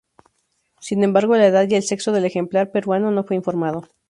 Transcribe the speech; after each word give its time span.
Sin 0.79 1.03
embargo, 1.03 1.35
la 1.37 1.45
edad 1.45 1.69
y 1.69 1.75
el 1.75 1.83
sexo 1.83 2.11
del 2.11 2.25
ejemplar 2.25 2.71
peruano 2.71 3.11
no 3.11 3.23
fue 3.23 3.35
informado. 3.35 3.83